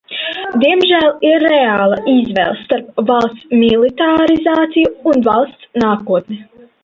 Diemžēl 0.61 1.09
ir 1.31 1.43
reāla 1.51 1.99
izvēle 2.13 2.55
starp 2.61 3.03
valsts 3.11 3.45
militarizāciju 3.65 4.95
un 5.13 5.23
valsts 5.29 5.69
nākotni. 5.85 6.41